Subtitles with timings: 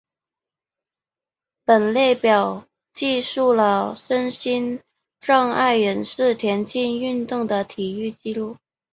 [1.63, 4.81] 本列表记述了身心
[5.19, 8.57] 障碍人士田径运动的体育纪录。